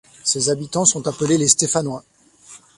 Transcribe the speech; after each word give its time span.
Ses 0.23 0.49
habitants 0.49 0.85
sont 0.85 1.07
appelés 1.07 1.37
les 1.37 1.47
Stéphanois. 1.47 2.03